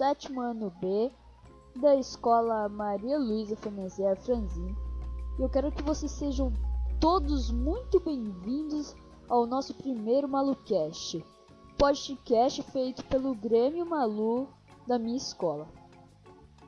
sétimo 0.00 0.40
ano 0.40 0.72
B 0.80 1.12
da 1.76 1.94
escola 1.94 2.70
Maria 2.70 3.18
Luísa 3.18 3.54
Fenezier 3.54 4.16
Franzin 4.16 4.74
eu 5.38 5.46
quero 5.46 5.70
que 5.70 5.82
vocês 5.82 6.10
sejam 6.12 6.50
todos 6.98 7.50
muito 7.50 8.00
bem-vindos 8.00 8.96
ao 9.28 9.44
nosso 9.44 9.74
primeiro 9.74 10.26
Malucast, 10.26 11.22
podcast 11.76 12.62
feito 12.62 13.04
pelo 13.08 13.34
Grêmio 13.34 13.84
Malu 13.84 14.48
da 14.86 14.98
minha 14.98 15.18
escola, 15.18 15.68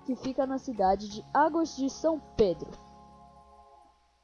que 0.05 0.15
fica 0.15 0.47
na 0.47 0.59
cidade 0.59 1.09
de 1.09 1.25
Águas 1.33 1.75
de 1.75 1.89
São 1.89 2.21
Pedro. 2.37 2.69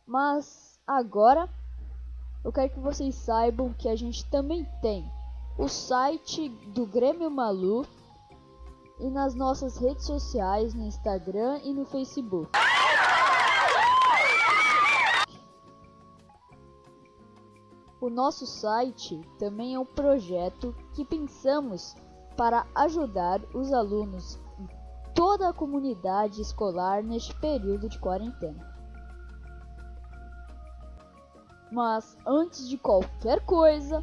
Mas 0.07 0.79
agora 0.87 1.49
eu 2.45 2.53
quero 2.53 2.75
que 2.75 2.81
vocês 2.81 3.15
saibam 3.15 3.73
que 3.73 3.89
a 3.89 3.97
gente 3.97 4.29
também 4.29 4.69
tem 4.83 5.11
o 5.57 5.67
site 5.67 6.51
do 6.75 6.85
Grêmio 6.85 7.31
Malu 7.31 7.87
e 9.01 9.09
nas 9.09 9.35
nossas 9.35 9.77
redes 9.77 10.05
sociais, 10.07 10.75
no 10.75 10.85
Instagram 10.85 11.61
e 11.65 11.73
no 11.73 11.85
Facebook. 11.85 12.51
O 18.01 18.09
nosso 18.09 18.47
site 18.47 19.21
também 19.39 19.75
é 19.75 19.79
um 19.79 19.85
projeto 19.85 20.75
que 20.95 21.05
pensamos 21.05 21.97
para 22.37 22.65
ajudar 22.75 23.41
os 23.53 23.73
alunos 23.73 24.39
e 24.61 25.13
toda 25.15 25.49
a 25.49 25.53
comunidade 25.53 26.41
escolar 26.41 27.03
neste 27.03 27.35
período 27.41 27.89
de 27.89 27.99
quarentena. 27.99 28.67
Mas 31.73 32.17
antes 32.25 32.69
de 32.69 32.79
qualquer 32.79 33.45
coisa, 33.45 34.03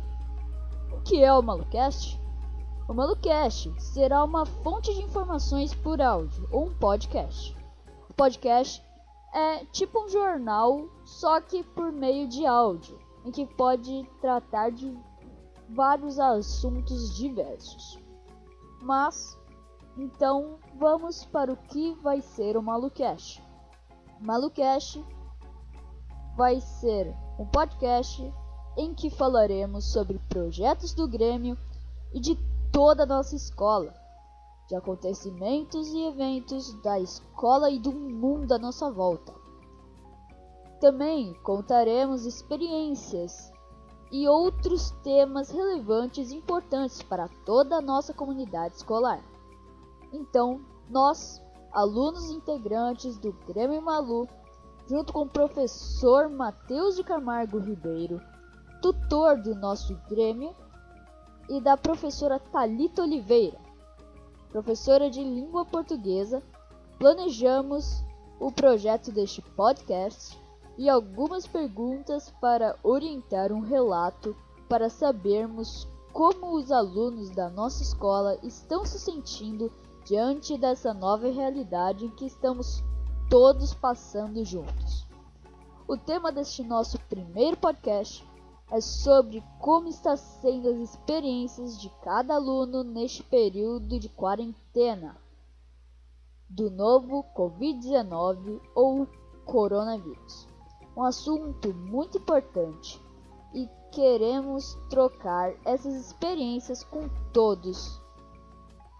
o 0.91 1.01
que 1.01 1.23
é 1.23 1.33
o 1.33 1.41
Malucast? 1.41 2.19
O 2.87 2.93
Malucast 2.93 3.73
será 3.81 4.23
uma 4.23 4.45
fonte 4.45 4.93
de 4.93 5.01
informações 5.01 5.73
por 5.73 5.99
áudio 5.99 6.47
ou 6.51 6.67
um 6.67 6.73
podcast. 6.75 7.57
O 8.07 8.13
podcast 8.13 8.83
é 9.33 9.65
tipo 9.65 10.05
um 10.05 10.07
jornal, 10.07 10.87
só 11.03 11.41
que 11.41 11.63
por 11.63 11.91
meio 11.91 12.27
de 12.27 12.45
áudio, 12.45 12.99
em 13.25 13.31
que 13.31 13.43
pode 13.43 14.07
tratar 14.21 14.69
de 14.69 14.95
vários 15.67 16.19
assuntos 16.19 17.15
diversos. 17.15 17.99
Mas 18.83 19.35
então 19.97 20.59
vamos 20.77 21.25
para 21.25 21.51
o 21.51 21.57
que 21.57 21.95
vai 22.03 22.21
ser 22.21 22.55
o 22.55 22.61
Malucast. 22.61 23.41
Malucast 24.21 25.03
vai 26.37 26.61
ser 26.61 27.11
um 27.39 27.47
podcast 27.47 28.31
em 28.77 28.93
que 28.93 29.09
falaremos 29.09 29.91
sobre 29.91 30.19
projetos 30.29 30.93
do 30.93 31.07
Grêmio 31.07 31.57
e 32.13 32.19
de 32.19 32.37
toda 32.75 33.03
a 33.03 33.05
nossa 33.05 33.37
escola, 33.37 33.93
de 34.67 34.75
acontecimentos 34.75 35.93
e 35.93 36.07
eventos 36.07 36.73
da 36.81 36.99
escola 36.99 37.71
e 37.71 37.79
do 37.79 37.93
mundo 37.93 38.51
à 38.51 38.59
nossa 38.59 38.91
volta. 38.91 39.33
Também 40.81 41.33
contaremos 41.35 42.25
experiências 42.25 43.49
e 44.11 44.27
outros 44.27 44.91
temas 45.05 45.49
relevantes 45.51 46.31
e 46.31 46.35
importantes 46.35 47.01
para 47.01 47.29
toda 47.45 47.77
a 47.77 47.81
nossa 47.81 48.13
comunidade 48.13 48.75
escolar. 48.75 49.23
Então, 50.11 50.59
nós, 50.89 51.41
alunos 51.71 52.29
integrantes 52.29 53.17
do 53.17 53.31
Grêmio 53.47 53.81
Malu, 53.81 54.27
junto 54.85 55.13
com 55.13 55.21
o 55.21 55.29
professor 55.29 56.27
Matheus 56.27 56.97
de 56.97 57.05
Camargo 57.05 57.57
Ribeiro, 57.57 58.19
tutor 58.81 59.37
do 59.37 59.55
nosso 59.55 59.95
Grêmio, 60.09 60.53
e 61.49 61.61
da 61.61 61.77
professora 61.77 62.39
Talita 62.39 63.01
Oliveira, 63.01 63.59
professora 64.49 65.09
de 65.09 65.23
língua 65.23 65.65
portuguesa, 65.65 66.41
planejamos 66.97 68.03
o 68.39 68.51
projeto 68.51 69.11
deste 69.11 69.41
podcast 69.41 70.39
e 70.77 70.89
algumas 70.89 71.47
perguntas 71.47 72.33
para 72.41 72.77
orientar 72.83 73.51
um 73.51 73.61
relato 73.61 74.35
para 74.67 74.89
sabermos 74.89 75.87
como 76.11 76.55
os 76.55 76.71
alunos 76.71 77.29
da 77.29 77.49
nossa 77.49 77.83
escola 77.83 78.37
estão 78.41 78.85
se 78.85 78.99
sentindo 78.99 79.71
diante 80.05 80.57
dessa 80.57 80.93
nova 80.93 81.29
realidade 81.29 82.05
em 82.05 82.09
que 82.09 82.25
estamos 82.25 82.83
todos 83.29 83.73
passando 83.73 84.43
juntos. 84.45 85.05
O 85.87 85.97
tema 85.97 86.31
deste 86.31 86.63
nosso 86.63 86.97
primeiro 87.09 87.57
podcast 87.57 88.25
é 88.71 88.81
sobre 88.81 89.43
como 89.59 89.87
está 89.87 90.17
sendo 90.17 90.69
as 90.69 90.77
experiências 90.77 91.79
de 91.79 91.89
cada 92.03 92.35
aluno 92.35 92.83
neste 92.83 93.23
período 93.23 93.99
de 93.99 94.09
quarentena 94.09 95.17
do 96.49 96.69
novo 96.69 97.23
Covid-19 97.35 98.61
ou 98.73 99.07
coronavírus. 99.45 100.47
Um 100.95 101.03
assunto 101.03 101.73
muito 101.73 102.17
importante 102.17 103.01
e 103.53 103.69
queremos 103.91 104.75
trocar 104.89 105.53
essas 105.63 105.93
experiências 105.93 106.83
com 106.83 107.09
todos, 107.33 108.01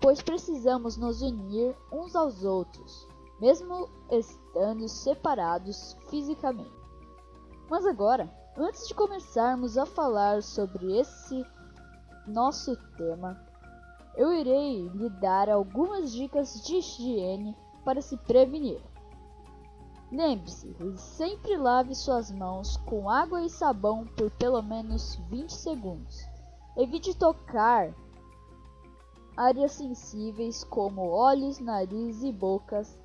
pois 0.02 0.22
precisamos 0.22 0.98
nos 0.98 1.22
unir 1.22 1.76
uns 1.92 2.16
aos 2.16 2.44
outros 2.44 3.08
mesmo 3.40 3.90
estando 4.12 4.88
separados 4.88 5.96
fisicamente. 6.10 6.74
Mas 7.70 7.86
agora, 7.86 8.32
antes 8.58 8.88
de 8.88 8.94
começarmos 8.94 9.78
a 9.78 9.86
falar 9.86 10.42
sobre 10.42 10.98
esse 10.98 11.46
nosso 12.26 12.76
tema, 12.96 13.40
eu 14.16 14.34
irei 14.34 14.88
lhe 14.90 15.10
dar 15.10 15.50
algumas 15.50 16.12
dicas 16.12 16.62
de 16.64 16.78
higiene 16.78 17.56
para 17.84 18.02
se 18.02 18.16
prevenir. 18.18 18.82
Lembre-se, 20.12 20.74
sempre 20.98 21.58
lave 21.58 21.94
suas 21.94 22.32
mãos 22.32 22.78
com 22.78 23.10
água 23.10 23.42
e 23.42 23.50
sabão 23.50 24.06
por 24.06 24.32
pelo 24.32 24.62
menos 24.62 25.16
20 25.30 25.52
segundos. 25.52 26.26
Evite 26.78 27.14
tocar 27.14 27.94
áreas 29.36 29.74
sensíveis 29.74 30.64
como 30.64 31.10
olhos, 31.10 31.60
nariz 31.60 32.24
e 32.24 32.32
bocas 32.32 32.98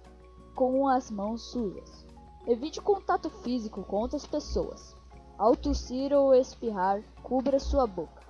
com 0.55 0.87
as 0.87 1.11
mãos 1.11 1.43
sujas. 1.51 2.07
Evite 2.47 2.81
contato 2.81 3.29
físico 3.29 3.83
com 3.83 3.97
outras 3.97 4.27
pessoas. 4.27 5.00
Ao 5.41 5.57
tossir 5.57 6.13
ou 6.13 6.35
espirrar, 6.35 7.03
cubra 7.23 7.59
sua 7.59 7.87
boca. 7.87 8.23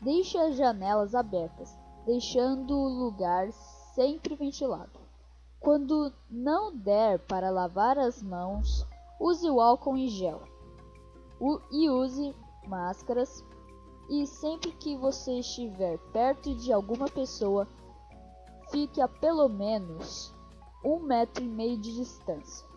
Deixe 0.00 0.38
as 0.38 0.56
janelas 0.56 1.14
abertas, 1.14 1.76
deixando 2.06 2.74
o 2.74 2.88
lugar 2.88 3.52
sempre 3.94 4.34
ventilado. 4.34 4.98
Quando 5.60 6.10
não 6.30 6.74
der 6.74 7.18
para 7.18 7.50
lavar 7.50 7.98
as 7.98 8.22
mãos, 8.22 8.86
use 9.20 9.50
o 9.50 9.60
álcool 9.60 9.94
em 9.94 10.08
gel. 10.08 10.40
E 11.70 11.90
use 11.90 12.34
máscaras. 12.66 13.44
E 14.08 14.26
sempre 14.26 14.72
que 14.72 14.96
você 14.96 15.40
estiver 15.40 15.98
perto 16.14 16.54
de 16.54 16.72
alguma 16.72 17.08
pessoa, 17.08 17.68
fique 18.70 19.02
a 19.02 19.06
pelo 19.06 19.50
menos 19.50 20.34
um 20.82 21.00
metro 21.00 21.44
e 21.44 21.46
meio 21.46 21.76
de 21.76 21.94
distância. 21.94 22.69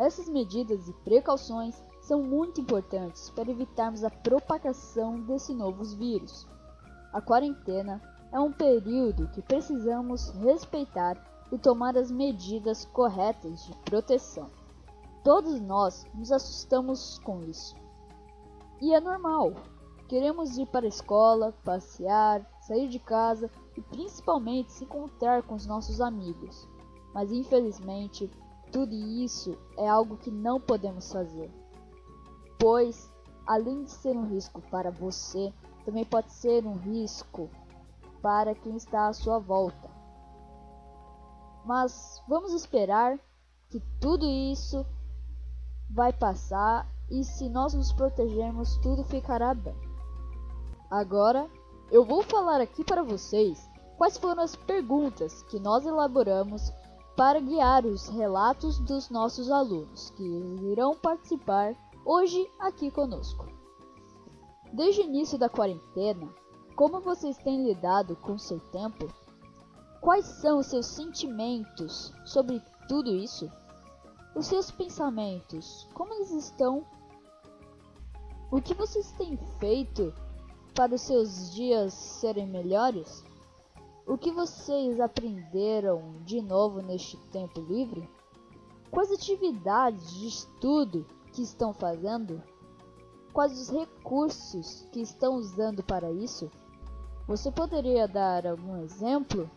Essas 0.00 0.30
medidas 0.30 0.88
e 0.88 0.94
precauções 1.04 1.78
são 2.00 2.22
muito 2.22 2.58
importantes 2.58 3.28
para 3.28 3.50
evitarmos 3.50 4.02
a 4.02 4.08
propagação 4.08 5.20
desse 5.20 5.52
novo 5.52 5.84
vírus. 5.84 6.48
A 7.12 7.20
quarentena 7.20 8.00
é 8.32 8.40
um 8.40 8.50
período 8.50 9.28
que 9.28 9.42
precisamos 9.42 10.30
respeitar 10.30 11.22
e 11.52 11.58
tomar 11.58 11.98
as 11.98 12.10
medidas 12.10 12.86
corretas 12.86 13.66
de 13.66 13.76
proteção. 13.84 14.48
Todos 15.22 15.60
nós 15.60 16.06
nos 16.14 16.32
assustamos 16.32 17.18
com 17.18 17.42
isso. 17.42 17.74
E 18.80 18.94
é 18.94 19.00
normal. 19.00 19.52
Queremos 20.08 20.56
ir 20.56 20.66
para 20.68 20.86
a 20.86 20.88
escola, 20.88 21.54
passear, 21.62 22.50
sair 22.62 22.88
de 22.88 22.98
casa 22.98 23.50
e 23.76 23.82
principalmente 23.82 24.72
se 24.72 24.84
encontrar 24.84 25.42
com 25.42 25.54
os 25.54 25.66
nossos 25.66 26.00
amigos. 26.00 26.66
Mas 27.12 27.30
infelizmente, 27.30 28.30
tudo 28.70 28.94
isso 28.94 29.56
é 29.76 29.88
algo 29.88 30.16
que 30.16 30.30
não 30.30 30.60
podemos 30.60 31.12
fazer. 31.12 31.50
Pois, 32.58 33.12
além 33.46 33.84
de 33.84 33.90
ser 33.90 34.16
um 34.16 34.26
risco 34.26 34.60
para 34.70 34.90
você, 34.90 35.52
também 35.84 36.04
pode 36.04 36.32
ser 36.32 36.64
um 36.64 36.74
risco 36.74 37.50
para 38.22 38.54
quem 38.54 38.76
está 38.76 39.08
à 39.08 39.12
sua 39.12 39.38
volta. 39.38 39.90
Mas 41.64 42.22
vamos 42.28 42.52
esperar 42.52 43.18
que 43.68 43.80
tudo 44.00 44.26
isso 44.26 44.84
vai 45.88 46.12
passar 46.12 46.86
e 47.10 47.24
se 47.24 47.48
nós 47.48 47.74
nos 47.74 47.92
protegermos, 47.92 48.76
tudo 48.78 49.04
ficará 49.04 49.52
bem. 49.52 49.76
Agora, 50.90 51.48
eu 51.90 52.04
vou 52.04 52.22
falar 52.22 52.60
aqui 52.60 52.84
para 52.84 53.02
vocês 53.02 53.68
quais 53.96 54.16
foram 54.16 54.42
as 54.42 54.54
perguntas 54.54 55.42
que 55.44 55.58
nós 55.58 55.84
elaboramos 55.84 56.72
para 57.20 57.38
guiar 57.38 57.84
os 57.84 58.08
relatos 58.08 58.78
dos 58.78 59.10
nossos 59.10 59.50
alunos 59.50 60.08
que 60.16 60.24
irão 60.72 60.96
participar 60.96 61.74
hoje 62.02 62.50
aqui 62.58 62.90
conosco. 62.90 63.46
Desde 64.72 65.02
o 65.02 65.04
início 65.04 65.36
da 65.36 65.46
quarentena, 65.46 66.26
como 66.74 66.98
vocês 66.98 67.36
têm 67.36 67.62
lidado 67.62 68.16
com 68.16 68.38
seu 68.38 68.58
tempo? 68.58 69.06
Quais 70.00 70.24
são 70.24 70.60
os 70.60 70.68
seus 70.68 70.86
sentimentos 70.86 72.10
sobre 72.24 72.58
tudo 72.88 73.14
isso? 73.14 73.52
Os 74.34 74.46
seus 74.46 74.70
pensamentos, 74.70 75.86
como 75.92 76.14
eles 76.14 76.30
estão? 76.30 76.86
O 78.50 78.62
que 78.62 78.72
vocês 78.72 79.12
têm 79.18 79.36
feito 79.58 80.10
para 80.74 80.94
os 80.94 81.02
seus 81.02 81.52
dias 81.52 81.92
serem 81.92 82.46
melhores? 82.46 83.22
O 84.10 84.18
que 84.18 84.32
vocês 84.32 84.98
aprenderam 84.98 86.16
de 86.24 86.42
novo 86.42 86.82
neste 86.82 87.16
tempo 87.28 87.60
livre? 87.60 88.10
Quais 88.90 89.12
atividades 89.12 90.12
de 90.14 90.26
estudo 90.26 91.06
que 91.32 91.40
estão 91.40 91.72
fazendo? 91.72 92.42
Quais 93.32 93.56
os 93.56 93.70
recursos 93.70 94.84
que 94.90 95.00
estão 95.00 95.36
usando 95.36 95.80
para 95.84 96.10
isso? 96.10 96.50
Você 97.28 97.52
poderia 97.52 98.08
dar 98.08 98.48
algum 98.48 98.82
exemplo? 98.82 99.48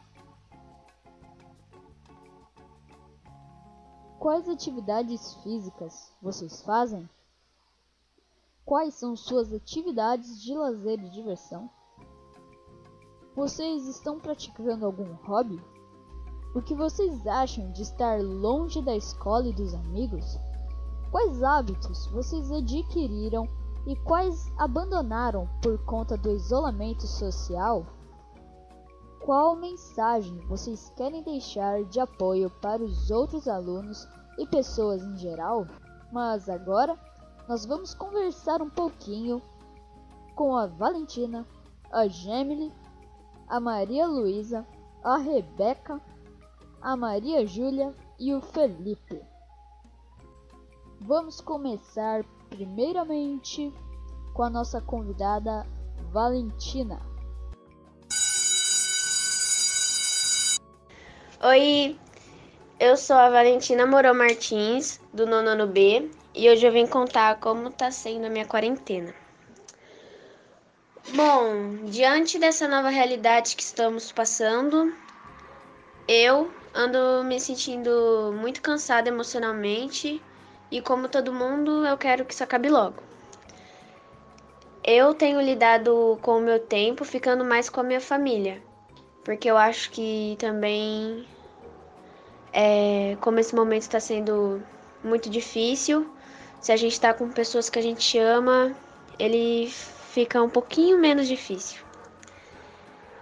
Quais 4.19 4.47
atividades 4.47 5.33
físicas 5.41 6.15
vocês 6.21 6.61
fazem? 6.61 7.09
Quais 8.63 8.93
são 8.93 9.15
suas 9.15 9.51
atividades 9.51 10.39
de 10.39 10.53
lazer 10.53 11.03
e 11.03 11.09
diversão? 11.09 11.71
Vocês 13.35 13.87
estão 13.87 14.19
praticando 14.19 14.85
algum 14.85 15.11
hobby? 15.23 15.59
O 16.53 16.61
que 16.61 16.75
vocês 16.75 17.25
acham 17.25 17.71
de 17.71 17.81
estar 17.81 18.21
longe 18.21 18.79
da 18.79 18.95
escola 18.95 19.47
e 19.47 19.53
dos 19.53 19.73
amigos? 19.73 20.37
Quais 21.11 21.41
hábitos 21.41 22.05
vocês 22.07 22.51
adquiriram 22.51 23.49
e 23.87 23.95
quais 23.95 24.51
abandonaram 24.55 25.49
por 25.63 25.83
conta 25.83 26.15
do 26.15 26.29
isolamento 26.29 27.07
social? 27.07 27.87
Qual 29.25 29.55
mensagem 29.55 30.37
vocês 30.47 30.91
querem 30.95 31.23
deixar 31.23 31.83
de 31.85 31.99
apoio 31.99 32.51
para 32.61 32.83
os 32.83 33.09
outros 33.09 33.47
alunos 33.47 34.07
e 34.37 34.45
pessoas 34.45 35.01
em 35.01 35.17
geral? 35.17 35.65
Mas 36.11 36.47
agora 36.47 36.95
nós 37.49 37.65
vamos 37.65 37.95
conversar 37.95 38.61
um 38.61 38.69
pouquinho 38.69 39.41
com 40.35 40.55
a 40.55 40.67
Valentina, 40.67 41.47
a 41.91 42.07
Gemily, 42.07 42.71
a 43.47 43.59
Maria 43.59 44.05
Luísa, 44.05 44.65
a 45.03 45.17
Rebeca, 45.17 46.01
a 46.81 46.95
Maria 46.95 47.45
Júlia 47.45 47.93
e 48.19 48.33
o 48.33 48.41
Felipe. 48.41 49.21
Vamos 51.01 51.41
começar 51.41 52.23
primeiramente 52.49 53.73
com 54.33 54.43
a 54.43 54.49
nossa 54.49 54.81
convidada 54.81 55.65
Valentina. 56.11 56.99
Oi, 61.41 61.99
eu 62.79 62.95
sou 62.95 63.17
a 63.17 63.29
Valentina 63.29 63.85
Morão 63.85 64.13
Martins, 64.13 65.01
do 65.13 65.25
nono 65.25 65.67
B, 65.67 66.09
e 66.33 66.49
hoje 66.49 66.65
eu 66.65 66.71
vim 66.71 66.87
contar 66.87 67.39
como 67.39 67.67
está 67.67 67.91
sendo 67.91 68.25
a 68.27 68.29
minha 68.29 68.45
quarentena. 68.45 69.22
Bom, 71.15 71.85
diante 71.91 72.39
dessa 72.39 72.67
nova 72.67 72.89
realidade 72.89 73.55
que 73.55 73.61
estamos 73.61 74.11
passando, 74.11 74.91
eu 76.07 76.51
ando 76.73 77.23
me 77.23 77.39
sentindo 77.39 78.33
muito 78.35 78.63
cansada 78.63 79.09
emocionalmente 79.09 80.19
e, 80.71 80.81
como 80.81 81.07
todo 81.07 81.31
mundo, 81.31 81.85
eu 81.85 81.95
quero 81.99 82.25
que 82.25 82.33
isso 82.33 82.43
acabe 82.43 82.67
logo. 82.67 83.03
Eu 84.83 85.13
tenho 85.13 85.39
lidado 85.39 86.17
com 86.19 86.39
o 86.39 86.41
meu 86.41 86.59
tempo 86.59 87.05
ficando 87.05 87.45
mais 87.45 87.69
com 87.69 87.81
a 87.81 87.83
minha 87.83 88.01
família, 88.01 88.59
porque 89.23 89.51
eu 89.51 89.55
acho 89.55 89.91
que 89.91 90.35
também, 90.39 91.27
é, 92.51 93.15
como 93.21 93.39
esse 93.39 93.53
momento 93.53 93.83
está 93.83 93.99
sendo 93.99 94.63
muito 95.03 95.29
difícil, 95.29 96.11
se 96.59 96.71
a 96.71 96.75
gente 96.75 96.93
está 96.93 97.13
com 97.13 97.29
pessoas 97.29 97.69
que 97.69 97.77
a 97.77 97.83
gente 97.83 98.17
ama, 98.17 98.75
ele 99.19 99.71
fica 100.13 100.41
um 100.43 100.49
pouquinho 100.49 100.99
menos 100.99 101.27
difícil. 101.27 101.81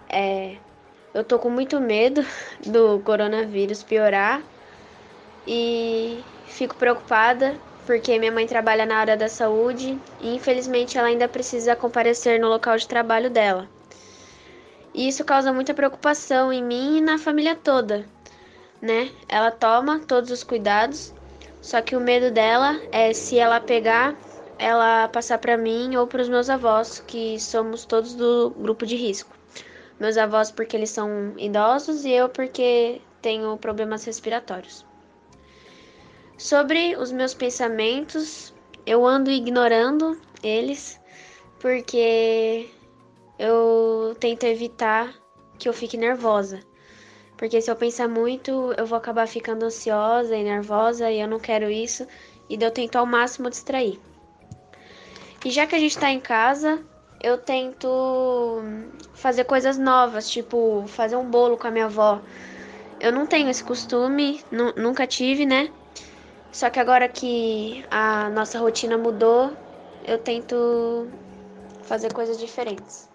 É, 0.09 0.57
eu 1.13 1.23
tô 1.23 1.39
com 1.39 1.49
muito 1.49 1.79
medo 1.79 2.21
do 2.67 2.99
coronavírus 2.99 3.81
piorar 3.81 4.43
e 5.47 6.21
fico 6.47 6.75
preocupada 6.75 7.55
porque 7.85 8.19
minha 8.19 8.31
mãe 8.31 8.45
trabalha 8.45 8.85
na 8.85 8.97
área 8.97 9.15
da 9.15 9.29
saúde 9.29 9.97
e 10.19 10.35
infelizmente 10.35 10.97
ela 10.97 11.07
ainda 11.07 11.27
precisa 11.27 11.75
comparecer 11.75 12.39
no 12.39 12.49
local 12.49 12.77
de 12.77 12.87
trabalho 12.87 13.29
dela. 13.29 13.69
E 14.93 15.07
isso 15.07 15.23
causa 15.23 15.53
muita 15.53 15.73
preocupação 15.73 16.51
em 16.51 16.61
mim 16.61 16.97
e 16.97 17.01
na 17.01 17.17
família 17.17 17.55
toda, 17.55 18.05
né? 18.81 19.09
Ela 19.29 19.49
toma 19.49 19.99
todos 19.99 20.29
os 20.29 20.43
cuidados, 20.43 21.13
só 21.61 21.81
que 21.81 21.95
o 21.95 22.01
medo 22.01 22.29
dela 22.31 22.79
é 22.91 23.13
se 23.13 23.39
ela 23.39 23.61
pegar, 23.61 24.13
ela 24.61 25.07
passar 25.07 25.39
para 25.39 25.57
mim 25.57 25.95
ou 25.95 26.05
para 26.05 26.21
os 26.21 26.29
meus 26.29 26.47
avós, 26.47 27.03
que 27.07 27.39
somos 27.39 27.83
todos 27.83 28.13
do 28.13 28.51
grupo 28.51 28.85
de 28.85 28.95
risco. 28.95 29.35
Meus 29.99 30.17
avós 30.17 30.51
porque 30.51 30.77
eles 30.77 30.91
são 30.91 31.33
idosos 31.35 32.05
e 32.05 32.11
eu 32.11 32.29
porque 32.29 33.01
tenho 33.23 33.57
problemas 33.57 34.05
respiratórios. 34.05 34.85
Sobre 36.37 36.95
os 36.95 37.11
meus 37.11 37.33
pensamentos, 37.33 38.53
eu 38.85 39.05
ando 39.05 39.31
ignorando 39.31 40.19
eles 40.43 40.99
porque 41.59 42.69
eu 43.39 44.15
tento 44.19 44.43
evitar 44.43 45.11
que 45.57 45.67
eu 45.67 45.73
fique 45.73 45.97
nervosa. 45.97 46.59
Porque 47.35 47.59
se 47.59 47.71
eu 47.71 47.75
pensar 47.75 48.07
muito, 48.07 48.73
eu 48.77 48.85
vou 48.85 48.97
acabar 48.97 49.27
ficando 49.27 49.65
ansiosa 49.65 50.35
e 50.35 50.43
nervosa 50.43 51.09
e 51.09 51.19
eu 51.19 51.27
não 51.27 51.39
quero 51.39 51.67
isso. 51.67 52.05
E 52.47 52.57
eu 52.61 52.69
tento 52.69 52.97
ao 52.97 53.05
máximo 53.07 53.49
distrair. 53.49 53.99
E 55.43 55.49
já 55.49 55.65
que 55.65 55.75
a 55.75 55.79
gente 55.79 55.97
tá 55.97 56.11
em 56.11 56.19
casa, 56.19 56.83
eu 57.19 57.37
tento 57.37 58.61
fazer 59.13 59.43
coisas 59.45 59.77
novas, 59.77 60.29
tipo 60.29 60.85
fazer 60.87 61.15
um 61.15 61.29
bolo 61.29 61.57
com 61.57 61.67
a 61.67 61.71
minha 61.71 61.85
avó. 61.85 62.21
Eu 62.99 63.11
não 63.11 63.25
tenho 63.25 63.49
esse 63.49 63.63
costume, 63.63 64.43
nunca 64.77 65.07
tive, 65.07 65.45
né? 65.45 65.71
Só 66.51 66.69
que 66.69 66.79
agora 66.79 67.07
que 67.07 67.83
a 67.89 68.29
nossa 68.29 68.59
rotina 68.59 68.97
mudou, 68.97 69.55
eu 70.03 70.19
tento 70.19 71.09
fazer 71.83 72.13
coisas 72.13 72.37
diferentes. 72.37 73.09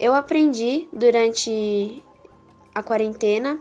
Eu 0.00 0.14
aprendi 0.14 0.88
durante 0.92 2.02
a 2.74 2.82
quarentena 2.82 3.60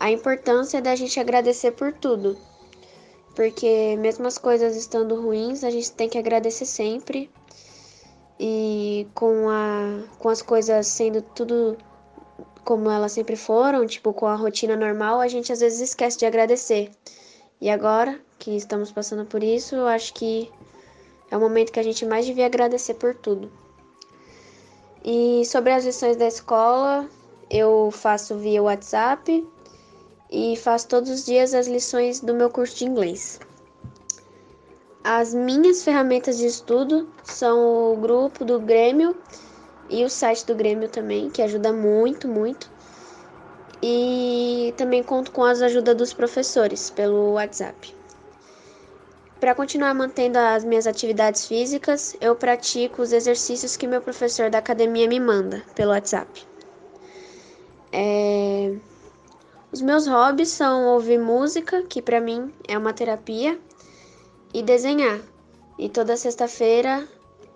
a 0.00 0.10
importância 0.10 0.82
da 0.82 0.96
gente 0.96 1.20
agradecer 1.20 1.72
por 1.72 1.92
tudo. 1.92 2.36
Porque 3.34 3.96
mesmo 3.96 4.26
as 4.26 4.38
coisas 4.38 4.76
estando 4.76 5.20
ruins, 5.20 5.64
a 5.64 5.70
gente 5.70 5.90
tem 5.92 6.08
que 6.08 6.18
agradecer 6.18 6.66
sempre. 6.66 7.30
E 8.38 9.06
com, 9.14 9.48
a, 9.48 10.04
com 10.18 10.28
as 10.28 10.42
coisas 10.42 10.86
sendo 10.86 11.22
tudo 11.22 11.76
como 12.64 12.90
elas 12.90 13.12
sempre 13.12 13.36
foram, 13.36 13.86
tipo 13.86 14.12
com 14.12 14.26
a 14.26 14.34
rotina 14.34 14.74
normal, 14.74 15.20
a 15.20 15.28
gente 15.28 15.52
às 15.52 15.60
vezes 15.60 15.80
esquece 15.80 16.18
de 16.18 16.26
agradecer. 16.26 16.90
E 17.60 17.68
agora 17.68 18.18
que 18.38 18.56
estamos 18.56 18.90
passando 18.90 19.26
por 19.26 19.42
isso, 19.42 19.76
eu 19.76 19.86
acho 19.86 20.14
que 20.14 20.50
é 21.30 21.36
o 21.36 21.40
momento 21.40 21.72
que 21.72 21.80
a 21.80 21.82
gente 21.82 22.06
mais 22.06 22.26
devia 22.26 22.46
agradecer 22.46 22.94
por 22.94 23.14
tudo. 23.14 23.50
E 25.04 25.44
sobre 25.44 25.72
as 25.72 25.84
lições 25.84 26.16
da 26.16 26.26
escola, 26.26 27.08
eu 27.50 27.90
faço 27.90 28.36
via 28.36 28.62
WhatsApp 28.62 29.46
e 30.34 30.56
faço 30.56 30.88
todos 30.88 31.08
os 31.08 31.24
dias 31.24 31.54
as 31.54 31.68
lições 31.68 32.18
do 32.18 32.34
meu 32.34 32.50
curso 32.50 32.76
de 32.76 32.84
inglês. 32.84 33.38
As 35.04 35.32
minhas 35.32 35.84
ferramentas 35.84 36.38
de 36.38 36.46
estudo 36.46 37.08
são 37.22 37.92
o 37.92 37.96
grupo 37.96 38.44
do 38.44 38.58
Grêmio 38.58 39.16
e 39.88 40.04
o 40.04 40.10
site 40.10 40.44
do 40.44 40.56
Grêmio 40.56 40.88
também, 40.88 41.30
que 41.30 41.40
ajuda 41.40 41.72
muito, 41.72 42.26
muito 42.26 42.68
e 43.80 44.74
também 44.76 45.04
conto 45.04 45.30
com 45.30 45.44
as 45.44 45.62
ajudas 45.62 45.96
dos 45.96 46.12
professores 46.12 46.90
pelo 46.90 47.34
WhatsApp. 47.34 47.94
Para 49.38 49.54
continuar 49.54 49.94
mantendo 49.94 50.38
as 50.38 50.64
minhas 50.64 50.86
atividades 50.86 51.46
físicas, 51.46 52.16
eu 52.20 52.34
pratico 52.34 53.02
os 53.02 53.12
exercícios 53.12 53.76
que 53.76 53.86
meu 53.86 54.00
professor 54.00 54.50
da 54.50 54.58
academia 54.58 55.06
me 55.06 55.20
manda 55.20 55.62
pelo 55.76 55.90
WhatsApp. 55.90 56.44
É... 57.92 58.74
Os 59.74 59.82
meus 59.82 60.06
hobbies 60.06 60.50
são 60.50 60.86
ouvir 60.86 61.18
música, 61.18 61.82
que 61.82 62.00
para 62.00 62.20
mim 62.20 62.54
é 62.68 62.78
uma 62.78 62.92
terapia, 62.92 63.58
e 64.54 64.62
desenhar. 64.62 65.20
E 65.76 65.88
toda 65.88 66.16
sexta-feira 66.16 67.08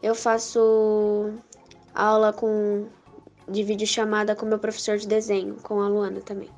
eu 0.02 0.16
faço 0.16 1.30
aula 1.94 2.32
com 2.32 2.88
de 3.48 3.62
videochamada 3.62 4.34
com 4.34 4.46
meu 4.46 4.58
professor 4.58 4.98
de 4.98 5.06
desenho, 5.06 5.58
com 5.62 5.80
a 5.80 5.86
Luana 5.86 6.20
também. 6.20 6.50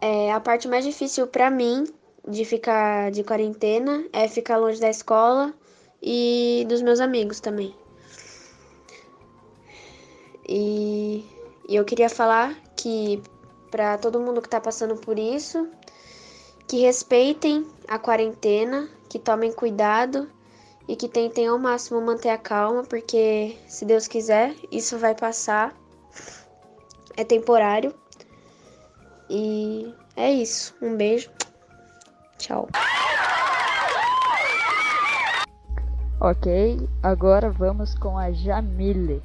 É, 0.00 0.30
a 0.30 0.38
parte 0.38 0.68
mais 0.68 0.84
difícil 0.84 1.26
para 1.26 1.50
mim 1.50 1.82
de 2.28 2.44
ficar 2.44 3.10
de 3.10 3.24
quarentena 3.24 4.04
é 4.12 4.28
ficar 4.28 4.58
longe 4.58 4.80
da 4.80 4.88
escola 4.88 5.52
e 6.00 6.64
dos 6.68 6.82
meus 6.82 7.00
amigos 7.00 7.40
também. 7.40 7.74
E, 10.48 11.24
e 11.68 11.74
eu 11.74 11.84
queria 11.84 12.08
falar 12.08 12.54
que 12.76 13.20
para 13.74 13.98
todo 13.98 14.20
mundo 14.20 14.40
que 14.40 14.46
está 14.46 14.60
passando 14.60 14.94
por 14.94 15.18
isso, 15.18 15.68
que 16.68 16.82
respeitem 16.82 17.66
a 17.88 17.98
quarentena, 17.98 18.88
que 19.08 19.18
tomem 19.18 19.50
cuidado 19.50 20.30
e 20.86 20.94
que 20.94 21.08
tentem 21.08 21.48
ao 21.48 21.58
máximo 21.58 22.00
manter 22.00 22.28
a 22.28 22.38
calma, 22.38 22.84
porque 22.84 23.58
se 23.66 23.84
Deus 23.84 24.06
quiser, 24.06 24.54
isso 24.70 24.96
vai 24.96 25.12
passar. 25.12 25.74
É 27.16 27.24
temporário. 27.24 27.92
E 29.28 29.92
é 30.14 30.30
isso. 30.30 30.72
Um 30.80 30.96
beijo. 30.96 31.28
Tchau. 32.38 32.68
Ok, 36.20 36.88
agora 37.02 37.50
vamos 37.50 37.92
com 37.98 38.16
a 38.16 38.30
Jamile. 38.30 39.20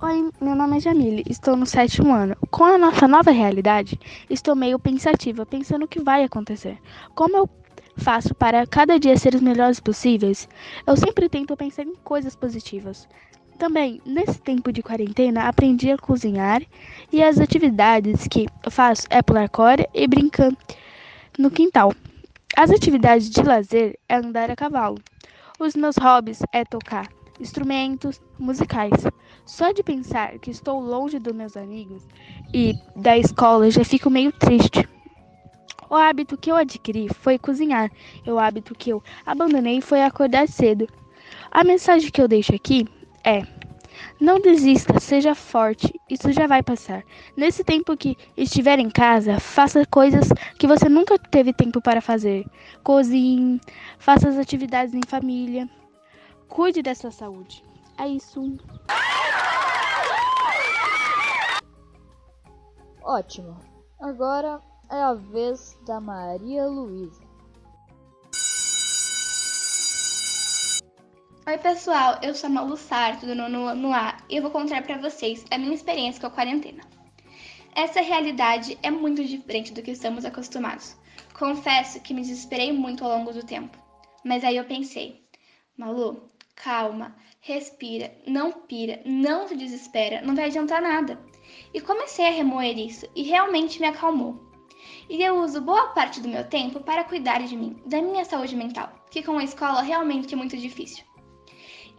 Oi, 0.00 0.30
meu 0.40 0.54
nome 0.54 0.76
é 0.76 0.80
Jamile, 0.80 1.24
estou 1.28 1.56
no 1.56 1.66
sétimo 1.66 2.14
ano. 2.14 2.36
Com 2.52 2.62
a 2.62 2.78
nossa 2.78 3.08
nova 3.08 3.32
realidade, 3.32 3.98
estou 4.30 4.54
meio 4.54 4.78
pensativa, 4.78 5.44
pensando 5.44 5.86
o 5.86 5.88
que 5.88 6.00
vai 6.00 6.22
acontecer. 6.22 6.78
Como 7.16 7.36
eu 7.36 7.50
faço 7.96 8.32
para 8.32 8.64
cada 8.64 8.96
dia 8.96 9.16
ser 9.16 9.34
os 9.34 9.40
melhores 9.40 9.80
possíveis, 9.80 10.48
eu 10.86 10.96
sempre 10.96 11.28
tento 11.28 11.56
pensar 11.56 11.82
em 11.82 11.96
coisas 11.96 12.36
positivas. 12.36 13.08
Também, 13.58 14.00
nesse 14.06 14.40
tempo 14.40 14.70
de 14.70 14.84
quarentena, 14.84 15.48
aprendi 15.48 15.90
a 15.90 15.98
cozinhar 15.98 16.62
e 17.12 17.20
as 17.20 17.40
atividades 17.40 18.28
que 18.28 18.46
faço 18.70 19.04
é 19.10 19.20
pular 19.20 19.48
corda 19.48 19.84
e 19.92 20.06
brincar 20.06 20.52
no 21.36 21.50
quintal. 21.50 21.92
As 22.56 22.70
atividades 22.70 23.28
de 23.28 23.42
lazer 23.42 23.98
é 24.08 24.14
andar 24.14 24.48
a 24.48 24.54
cavalo. 24.54 24.98
Os 25.58 25.74
meus 25.74 25.96
hobbies 25.96 26.40
é 26.52 26.64
tocar 26.64 27.17
instrumentos 27.40 28.20
musicais. 28.38 28.92
Só 29.44 29.72
de 29.72 29.82
pensar 29.82 30.38
que 30.38 30.50
estou 30.50 30.80
longe 30.80 31.18
dos 31.18 31.34
meus 31.34 31.56
amigos 31.56 32.06
e 32.52 32.74
da 32.94 33.16
escola 33.16 33.70
já 33.70 33.84
fico 33.84 34.10
meio 34.10 34.32
triste. 34.32 34.88
O 35.90 35.94
hábito 35.94 36.36
que 36.36 36.50
eu 36.50 36.56
adquiri 36.56 37.08
foi 37.08 37.38
cozinhar. 37.38 37.90
E 38.26 38.30
o 38.30 38.38
hábito 38.38 38.74
que 38.74 38.90
eu 38.90 39.02
abandonei 39.24 39.80
foi 39.80 40.02
acordar 40.02 40.46
cedo. 40.46 40.86
A 41.50 41.64
mensagem 41.64 42.10
que 42.10 42.20
eu 42.20 42.28
deixo 42.28 42.54
aqui 42.54 42.86
é: 43.24 43.42
não 44.20 44.40
desista, 44.40 44.98
seja 45.00 45.34
forte, 45.34 45.92
isso 46.10 46.32
já 46.32 46.46
vai 46.46 46.62
passar. 46.62 47.02
Nesse 47.36 47.64
tempo 47.64 47.96
que 47.96 48.16
estiver 48.36 48.78
em 48.78 48.90
casa, 48.90 49.40
faça 49.40 49.86
coisas 49.86 50.28
que 50.58 50.66
você 50.66 50.88
nunca 50.88 51.18
teve 51.18 51.52
tempo 51.52 51.80
para 51.80 52.00
fazer. 52.00 52.44
Cozinhe, 52.82 53.60
faça 53.98 54.28
as 54.28 54.36
atividades 54.36 54.94
em 54.94 55.00
família. 55.06 55.68
Cuide 56.48 56.82
da 56.82 56.94
sua 56.94 57.10
saúde. 57.10 57.62
É 57.98 58.08
isso. 58.08 58.58
Ótimo. 63.02 63.56
Agora 64.00 64.60
é 64.90 65.00
a 65.02 65.14
vez 65.14 65.78
da 65.86 66.00
Maria 66.00 66.66
Luísa. 66.66 67.28
Oi 71.46 71.56
pessoal, 71.56 72.18
eu 72.22 72.34
sou 72.34 72.48
a 72.48 72.52
Malu 72.52 72.76
Sarto 72.76 73.24
do 73.24 73.34
nono 73.34 73.66
ano 73.66 73.92
A 73.92 74.18
e 74.28 74.36
eu 74.36 74.42
vou 74.42 74.50
contar 74.50 74.82
para 74.82 74.98
vocês 74.98 75.44
a 75.50 75.56
minha 75.56 75.74
experiência 75.74 76.20
com 76.20 76.26
a 76.26 76.30
quarentena. 76.30 76.82
Essa 77.74 78.02
realidade 78.02 78.78
é 78.82 78.90
muito 78.90 79.24
diferente 79.24 79.72
do 79.72 79.82
que 79.82 79.92
estamos 79.92 80.24
acostumados. 80.24 80.94
Confesso 81.38 82.00
que 82.00 82.12
me 82.12 82.20
desesperei 82.20 82.72
muito 82.72 83.02
ao 83.02 83.10
longo 83.16 83.32
do 83.32 83.42
tempo, 83.42 83.78
mas 84.24 84.44
aí 84.44 84.56
eu 84.56 84.64
pensei, 84.64 85.24
Malu, 85.76 86.30
calma, 86.62 87.14
respira, 87.40 88.12
não 88.26 88.52
pira, 88.52 89.00
não 89.04 89.46
se 89.46 89.56
desespera, 89.56 90.20
não 90.22 90.34
vai 90.34 90.46
adiantar 90.46 90.82
nada. 90.82 91.18
E 91.72 91.80
comecei 91.80 92.26
a 92.26 92.30
remoer 92.30 92.78
isso 92.78 93.06
e 93.14 93.22
realmente 93.22 93.80
me 93.80 93.86
acalmou. 93.86 94.38
E 95.08 95.22
eu 95.22 95.38
uso 95.38 95.60
boa 95.60 95.88
parte 95.88 96.20
do 96.20 96.28
meu 96.28 96.44
tempo 96.44 96.80
para 96.80 97.04
cuidar 97.04 97.42
de 97.42 97.56
mim, 97.56 97.80
da 97.86 98.02
minha 98.02 98.24
saúde 98.24 98.54
mental, 98.56 98.92
que 99.10 99.22
com 99.22 99.38
a 99.38 99.44
escola 99.44 99.82
realmente 99.82 100.34
é 100.34 100.36
muito 100.36 100.56
difícil. 100.56 101.04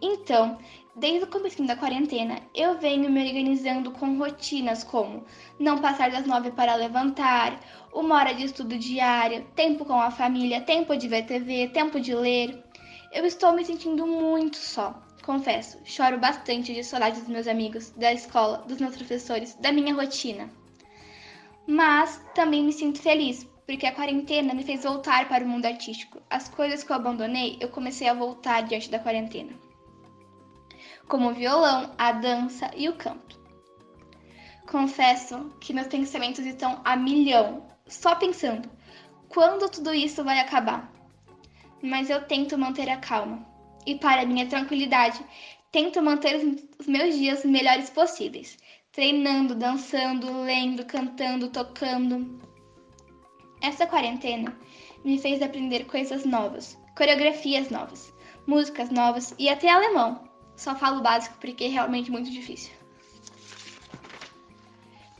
Então, 0.00 0.58
desde 0.94 1.24
o 1.24 1.30
começo 1.30 1.62
da 1.64 1.76
quarentena, 1.76 2.40
eu 2.54 2.78
venho 2.78 3.10
me 3.10 3.26
organizando 3.26 3.90
com 3.90 4.16
rotinas 4.16 4.84
como 4.84 5.24
não 5.58 5.78
passar 5.78 6.10
das 6.10 6.26
nove 6.26 6.50
para 6.52 6.74
levantar, 6.74 7.58
uma 7.92 8.16
hora 8.16 8.34
de 8.34 8.44
estudo 8.44 8.78
diário, 8.78 9.46
tempo 9.54 9.84
com 9.84 10.00
a 10.00 10.10
família, 10.10 10.60
tempo 10.60 10.96
de 10.96 11.08
ver 11.08 11.26
TV, 11.26 11.68
tempo 11.68 11.98
de 11.98 12.14
ler. 12.14 12.69
Eu 13.12 13.26
estou 13.26 13.52
me 13.52 13.64
sentindo 13.64 14.06
muito 14.06 14.56
só. 14.56 14.94
Confesso, 15.24 15.80
choro 15.84 16.18
bastante 16.18 16.72
de 16.72 16.84
saudade 16.84 17.18
dos 17.18 17.28
meus 17.28 17.48
amigos, 17.48 17.90
da 17.90 18.12
escola, 18.12 18.58
dos 18.58 18.80
meus 18.80 18.96
professores, 18.96 19.54
da 19.56 19.72
minha 19.72 19.92
rotina. 19.92 20.48
Mas 21.66 22.24
também 22.34 22.64
me 22.64 22.72
sinto 22.72 23.02
feliz, 23.02 23.44
porque 23.66 23.84
a 23.84 23.94
quarentena 23.94 24.54
me 24.54 24.62
fez 24.62 24.84
voltar 24.84 25.28
para 25.28 25.44
o 25.44 25.48
mundo 25.48 25.66
artístico. 25.66 26.22
As 26.30 26.48
coisas 26.48 26.84
que 26.84 26.92
eu 26.92 26.96
abandonei, 26.96 27.58
eu 27.60 27.68
comecei 27.68 28.08
a 28.08 28.14
voltar 28.14 28.62
diante 28.62 28.88
da 28.88 29.00
quarentena. 29.00 29.52
Como 31.08 31.30
o 31.30 31.34
violão, 31.34 31.92
a 31.98 32.12
dança 32.12 32.70
e 32.76 32.88
o 32.88 32.96
canto. 32.96 33.40
Confesso 34.68 35.52
que 35.60 35.74
meus 35.74 35.88
pensamentos 35.88 36.46
estão 36.46 36.80
a 36.84 36.96
milhão, 36.96 37.66
só 37.88 38.14
pensando 38.14 38.70
quando 39.28 39.68
tudo 39.68 39.92
isso 39.92 40.24
vai 40.24 40.38
acabar 40.38 40.89
mas 41.82 42.10
eu 42.10 42.22
tento 42.24 42.58
manter 42.58 42.88
a 42.88 42.96
calma. 42.96 43.46
E 43.86 43.94
para 43.94 44.26
minha 44.26 44.46
tranquilidade, 44.46 45.24
tento 45.72 46.02
manter 46.02 46.36
os 46.78 46.86
meus 46.86 47.14
dias 47.14 47.44
melhores 47.44 47.90
possíveis, 47.90 48.58
treinando, 48.92 49.54
dançando, 49.54 50.42
lendo, 50.42 50.84
cantando, 50.84 51.48
tocando. 51.48 52.40
Essa 53.62 53.86
quarentena 53.86 54.56
me 55.04 55.18
fez 55.18 55.42
aprender 55.42 55.84
coisas 55.84 56.24
novas, 56.24 56.78
coreografias 56.96 57.70
novas, 57.70 58.12
músicas 58.46 58.90
novas 58.90 59.34
e 59.38 59.48
até 59.48 59.70
alemão. 59.70 60.28
Só 60.56 60.74
falo 60.74 61.00
básico 61.00 61.36
porque 61.40 61.64
é 61.64 61.68
realmente 61.68 62.10
muito 62.10 62.30
difícil. 62.30 62.72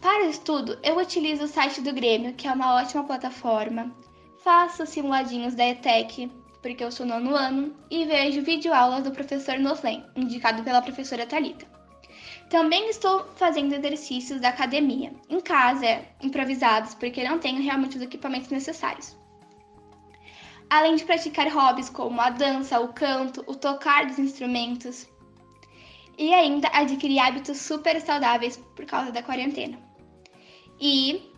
Para 0.01 0.27
o 0.27 0.31
estudo, 0.31 0.79
eu 0.83 0.99
utilizo 0.99 1.45
o 1.45 1.49
site 1.49 1.83
do 1.83 1.93
Grêmio, 1.93 2.35
que 2.35 2.49
é 2.49 2.53
uma 2.53 2.75
ótima 2.77 3.05
plataforma. 3.05 3.95
Faço 4.43 4.87
simuladinhos 4.87 5.55
da 5.55 5.67
ETEC, 5.67 6.31
porque 6.63 6.85
eu 6.85 6.93
sou 6.93 7.07
nono 7.07 7.35
ano, 7.35 7.75
e 7.91 8.05
vejo 8.05 8.43
videoaulas 8.43 9.05
do 9.05 9.11
professor 9.11 9.59
Noslen, 9.59 10.05
indicado 10.15 10.63
pela 10.63 10.83
professora 10.83 11.27
Talita. 11.27 11.67
Também 12.51 12.91
estou 12.91 13.27
fazendo 13.37 13.75
exercícios 13.75 14.41
da 14.41 14.49
academia, 14.49 15.13
em 15.29 15.41
casa, 15.41 16.05
improvisados, 16.21 16.95
porque 16.95 17.23
não 17.23 17.39
tenho 17.39 17.63
realmente 17.63 17.97
os 17.97 18.03
equipamentos 18.03 18.51
necessários. 18.51 19.17
Além 20.69 20.97
de 20.97 21.05
praticar 21.05 21.49
hobbies 21.49 21.89
como 21.89 22.21
a 22.21 22.31
dança, 22.31 22.81
o 22.81 22.93
canto, 22.93 23.45
o 23.47 23.55
tocar 23.55 24.07
dos 24.07 24.19
instrumentos. 24.19 25.09
E 26.19 26.35
ainda 26.35 26.69
adquirir 26.73 27.19
hábitos 27.21 27.59
super 27.59 28.01
saudáveis 28.01 28.57
por 28.57 28.85
causa 28.85 29.11
da 29.11 29.23
quarentena. 29.23 29.79
E 30.81 31.33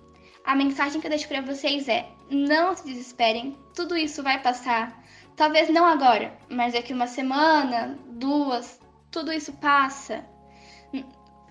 a 0.45 0.57
mensagem 0.57 1.01
que 1.01 1.07
eu 1.07 1.11
deixo 1.11 1.29
para 1.29 1.41
vocês 1.41 1.89
é: 1.89 2.09
não 2.31 2.75
se 2.75 2.85
desesperem, 2.85 3.57
tudo 3.75 3.97
isso 3.97 4.23
vai 4.23 4.43
passar. 4.43 5.02
Talvez 5.37 5.69
não 5.71 5.85
agora, 5.85 6.37
mas 6.49 6.75
daqui 6.75 6.93
uma 6.93 7.07
semana, 7.07 7.99
duas, 8.07 8.81
tudo 9.11 9.33
isso 9.33 9.53
passa. 9.55 10.25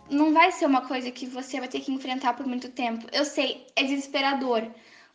Não 0.10 0.34
vai 0.34 0.52
ser 0.52 0.66
uma 0.66 0.82
coisa 0.82 1.10
que 1.12 1.26
você 1.26 1.60
vai 1.60 1.68
ter 1.68 1.80
que 1.80 1.92
enfrentar 1.92 2.34
por 2.34 2.46
muito 2.46 2.70
tempo. 2.70 3.08
Eu 3.12 3.26
sei, 3.26 3.66
é 3.76 3.84
desesperador, 3.84 4.70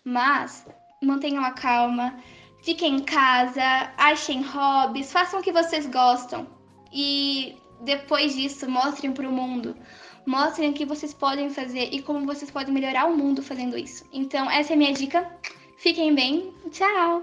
mas 0.05 0.67
mantenham 1.03 1.45
a 1.45 1.53
calma, 1.53 2.19
fiquem 2.63 2.97
em 2.97 3.05
casa, 3.05 3.93
achem 3.97 4.43
hobbies, 4.43 5.13
façam 5.13 5.41
o 5.41 5.43
que 5.43 5.53
vocês 5.53 5.87
gostam 5.87 6.47
e 6.93 7.57
depois 7.83 8.35
disso 8.35 8.69
mostrem 8.69 9.13
para 9.13 9.29
o 9.29 9.33
mundo. 9.33 9.77
Mostrem 10.27 10.71
o 10.71 10.73
que 10.73 10.85
vocês 10.85 11.15
podem 11.15 11.51
fazer 11.51 11.91
e 11.93 12.03
como 12.03 12.27
vocês 12.27 12.51
podem 12.51 12.75
melhorar 12.75 13.07
o 13.07 13.17
mundo 13.17 13.43
fazendo 13.43 13.79
isso. 13.79 14.05
Então, 14.13 14.51
essa 14.51 14.73
é 14.73 14.75
a 14.75 14.77
minha 14.77 14.93
dica. 14.93 15.31
Fiquem 15.77 16.15
bem. 16.15 16.53
Tchau! 16.73 17.23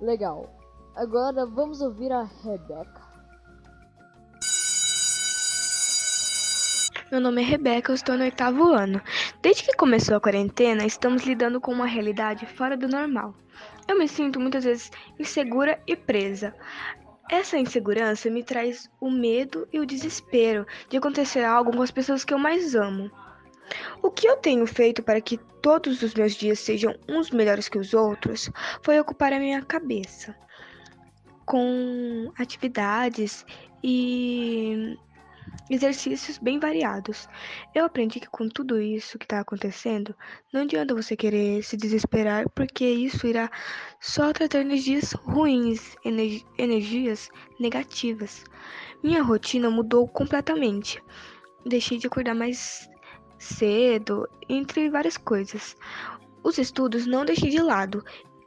Legal. 0.00 0.48
Agora 0.94 1.44
vamos 1.44 1.80
ouvir 1.80 2.12
a 2.12 2.22
Rebeca. 2.22 3.08
Meu 7.10 7.20
nome 7.20 7.42
é 7.42 7.44
Rebeca, 7.44 7.90
eu 7.90 7.94
estou 7.94 8.16
no 8.16 8.22
oitavo 8.22 8.64
ano. 8.64 9.00
Desde 9.40 9.64
que 9.64 9.76
começou 9.76 10.16
a 10.16 10.20
quarentena, 10.20 10.84
estamos 10.84 11.24
lidando 11.24 11.60
com 11.60 11.72
uma 11.72 11.86
realidade 11.86 12.46
fora 12.46 12.76
do 12.76 12.86
normal. 12.86 13.34
Eu 13.88 13.98
me 13.98 14.06
sinto 14.06 14.38
muitas 14.38 14.64
vezes 14.64 14.90
insegura 15.18 15.80
e 15.86 15.96
presa. 15.96 16.54
Essa 17.30 17.58
insegurança 17.58 18.30
me 18.30 18.44
traz 18.44 18.90
o 19.00 19.10
medo 19.10 19.66
e 19.72 19.80
o 19.80 19.86
desespero 19.86 20.66
de 20.88 20.96
acontecer 20.96 21.42
algo 21.42 21.72
com 21.72 21.82
as 21.82 21.90
pessoas 21.90 22.24
que 22.24 22.32
eu 22.32 22.38
mais 22.38 22.74
amo. 22.74 23.10
O 24.02 24.10
que 24.10 24.28
eu 24.28 24.36
tenho 24.36 24.66
feito 24.66 25.02
para 25.02 25.20
que 25.20 25.38
todos 25.60 26.02
os 26.02 26.14
meus 26.14 26.34
dias 26.34 26.58
sejam 26.58 26.94
uns 27.08 27.30
melhores 27.30 27.68
que 27.68 27.78
os 27.78 27.94
outros 27.94 28.50
foi 28.82 28.98
ocupar 28.98 29.32
a 29.32 29.38
minha 29.38 29.62
cabeça 29.62 30.34
com 31.44 32.30
atividades 32.38 33.44
e 33.82 34.96
exercícios 35.70 36.38
bem 36.38 36.58
variados. 36.58 37.28
Eu 37.74 37.84
aprendi 37.84 38.20
que 38.20 38.28
com 38.28 38.48
tudo 38.48 38.80
isso 38.80 39.18
que 39.18 39.24
está 39.24 39.40
acontecendo, 39.40 40.14
não 40.52 40.62
adianta 40.62 40.94
você 40.94 41.16
querer 41.16 41.62
se 41.62 41.76
desesperar, 41.76 42.48
porque 42.50 42.84
isso 42.84 43.26
irá 43.26 43.50
só 44.00 44.32
trazer 44.32 44.60
energias 44.60 45.12
ruins, 45.12 45.96
energias 46.58 47.30
negativas. 47.58 48.44
Minha 49.02 49.22
rotina 49.22 49.70
mudou 49.70 50.06
completamente. 50.08 51.02
Deixei 51.66 51.98
de 51.98 52.06
acordar 52.06 52.34
mais 52.34 52.88
cedo, 53.38 54.28
entre 54.48 54.90
várias 54.90 55.16
coisas. 55.16 55.76
Os 56.42 56.58
estudos 56.58 57.06
não 57.06 57.24
deixei 57.24 57.50
de 57.50 57.60
lado. 57.60 58.04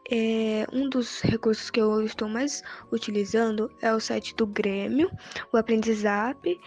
É, 0.10 0.66
um 0.74 0.90
dos 0.90 1.22
recursos 1.22 1.70
que 1.70 1.80
eu 1.80 2.04
estou 2.04 2.28
mais 2.28 2.62
utilizando 2.92 3.72
é 3.82 3.94
o 3.94 4.00
site 4.00 4.36
do 4.36 4.46
Grêmio, 4.46 5.10
o 5.54 5.58
Aprendizap 5.58 6.60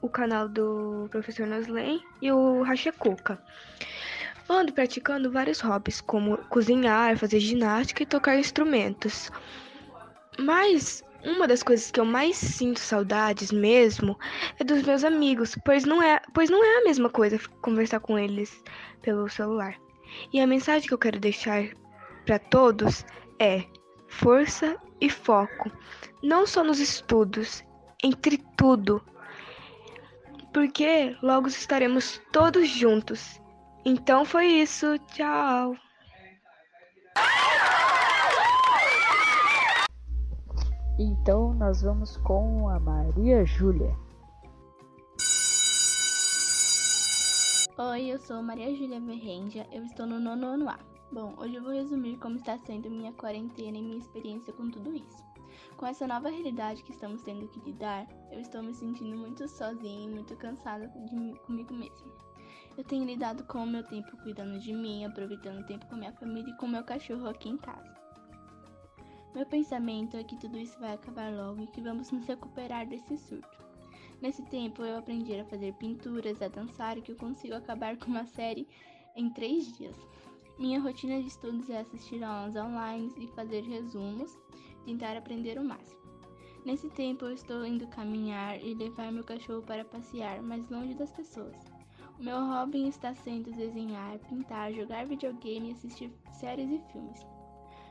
o 0.00 0.08
canal 0.08 0.48
do 0.48 1.08
professor 1.10 1.46
Noslen 1.46 2.02
e 2.22 2.30
o 2.30 2.62
Rachacuca. 2.62 3.42
Ando 4.48 4.72
praticando 4.72 5.30
vários 5.30 5.60
hobbies, 5.60 6.00
como 6.00 6.38
cozinhar, 6.48 7.18
fazer 7.18 7.40
ginástica 7.40 8.02
e 8.02 8.06
tocar 8.06 8.38
instrumentos. 8.38 9.30
Mas 10.38 11.02
uma 11.24 11.46
das 11.48 11.62
coisas 11.62 11.90
que 11.90 12.00
eu 12.00 12.04
mais 12.04 12.36
sinto 12.36 12.80
saudades 12.80 13.50
mesmo 13.50 14.18
é 14.58 14.64
dos 14.64 14.82
meus 14.82 15.04
amigos, 15.04 15.56
pois 15.64 15.84
não 15.84 16.02
é, 16.02 16.20
pois 16.32 16.50
não 16.50 16.64
é 16.64 16.78
a 16.78 16.84
mesma 16.84 17.10
coisa 17.10 17.38
conversar 17.60 18.00
com 18.00 18.18
eles 18.18 18.62
pelo 19.02 19.28
celular. 19.28 19.76
E 20.32 20.40
a 20.40 20.46
mensagem 20.46 20.88
que 20.88 20.94
eu 20.94 20.98
quero 20.98 21.20
deixar 21.20 21.64
para 22.24 22.38
todos 22.38 23.04
é 23.38 23.64
força 24.08 24.76
e 25.00 25.10
foco, 25.10 25.70
não 26.22 26.46
só 26.46 26.64
nos 26.64 26.80
estudos, 26.80 27.62
entre 28.02 28.38
tudo 28.56 29.02
porque 30.52 31.16
logo 31.22 31.48
estaremos 31.48 32.20
todos 32.32 32.68
juntos. 32.68 33.40
Então 33.84 34.24
foi 34.24 34.46
isso, 34.46 34.98
tchau. 35.14 35.76
Então 41.00 41.54
nós 41.54 41.82
vamos 41.82 42.16
com 42.16 42.68
a 42.68 42.80
Maria 42.80 43.44
Júlia. 43.44 43.96
Oi, 47.78 48.06
eu 48.06 48.18
sou 48.18 48.42
Maria 48.42 48.74
Júlia 48.74 49.00
Verrenja, 49.00 49.64
eu 49.70 49.84
estou 49.84 50.06
no 50.06 50.18
nono 50.18 50.44
ano 50.44 50.68
A. 50.68 50.76
Bom, 51.12 51.36
hoje 51.38 51.54
eu 51.54 51.62
vou 51.62 51.72
resumir 51.72 52.18
como 52.18 52.34
está 52.34 52.58
sendo 52.58 52.90
minha 52.90 53.12
quarentena 53.12 53.78
e 53.78 53.82
minha 53.82 53.98
experiência 53.98 54.52
com 54.52 54.68
tudo 54.72 54.92
isso. 54.92 55.24
Com 55.76 55.86
essa 55.86 56.04
nova 56.04 56.30
realidade 56.30 56.82
que 56.82 56.90
estamos 56.90 57.22
tendo 57.22 57.46
que 57.46 57.60
lidar, 57.60 58.04
eu 58.32 58.40
estou 58.40 58.60
me 58.60 58.74
sentindo 58.74 59.16
muito 59.16 59.46
sozinha 59.46 60.04
e 60.04 60.12
muito 60.12 60.34
cansada 60.34 60.92
mim, 61.12 61.36
comigo 61.46 61.72
mesma. 61.72 62.12
Eu 62.76 62.82
tenho 62.82 63.04
lidado 63.04 63.44
com 63.44 63.62
o 63.62 63.66
meu 63.66 63.84
tempo 63.84 64.16
cuidando 64.24 64.58
de 64.58 64.72
mim, 64.72 65.04
aproveitando 65.04 65.60
o 65.60 65.66
tempo 65.66 65.86
com 65.86 65.94
minha 65.94 66.12
família 66.14 66.52
e 66.52 66.56
com 66.56 66.66
meu 66.66 66.82
cachorro 66.82 67.28
aqui 67.28 67.50
em 67.50 67.56
casa. 67.56 67.97
Meu 69.34 69.46
pensamento 69.46 70.16
é 70.16 70.24
que 70.24 70.36
tudo 70.36 70.58
isso 70.58 70.78
vai 70.80 70.94
acabar 70.94 71.32
logo 71.32 71.62
e 71.62 71.66
que 71.66 71.80
vamos 71.80 72.10
nos 72.10 72.26
recuperar 72.26 72.86
desse 72.86 73.16
surto. 73.16 73.58
Nesse 74.20 74.42
tempo 74.42 74.82
eu 74.82 74.98
aprendi 74.98 75.34
a 75.38 75.44
fazer 75.44 75.72
pinturas, 75.74 76.42
a 76.42 76.48
dançar 76.48 76.98
e 76.98 77.02
que 77.02 77.12
eu 77.12 77.16
consigo 77.16 77.54
acabar 77.54 77.96
com 77.96 78.06
uma 78.06 78.26
série 78.26 78.66
em 79.14 79.30
três 79.30 79.72
dias. 79.76 79.96
Minha 80.58 80.80
rotina 80.80 81.20
de 81.20 81.28
estudos 81.28 81.70
é 81.70 81.78
assistir 81.78 82.22
aulas 82.24 82.56
online 82.56 83.12
e 83.16 83.28
fazer 83.28 83.62
resumos 83.62 84.36
tentar 84.84 85.16
aprender 85.16 85.58
o 85.58 85.64
máximo. 85.64 86.00
Nesse 86.64 86.88
tempo 86.90 87.26
eu 87.26 87.32
estou 87.32 87.64
indo 87.64 87.86
caminhar 87.88 88.60
e 88.60 88.74
levar 88.74 89.12
meu 89.12 89.22
cachorro 89.22 89.62
para 89.62 89.84
passear, 89.84 90.42
mais 90.42 90.68
longe 90.68 90.94
das 90.94 91.12
pessoas. 91.12 91.56
O 92.18 92.22
meu 92.22 92.38
hobby 92.38 92.88
está 92.88 93.14
sendo 93.14 93.52
desenhar, 93.52 94.18
pintar, 94.28 94.72
jogar 94.72 95.06
videogame 95.06 95.68
e 95.68 95.72
assistir 95.72 96.10
séries 96.32 96.70
e 96.70 96.80
filmes. 96.90 97.37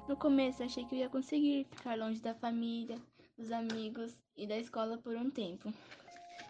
No 0.07 0.15
começo 0.15 0.63
achei 0.63 0.85
que 0.85 0.95
eu 0.95 0.99
ia 0.99 1.09
conseguir 1.09 1.65
ficar 1.65 1.97
longe 1.97 2.21
da 2.21 2.33
família, 2.33 2.97
dos 3.37 3.51
amigos 3.51 4.17
e 4.37 4.47
da 4.47 4.57
escola 4.57 4.97
por 4.97 5.15
um 5.17 5.29
tempo. 5.29 5.73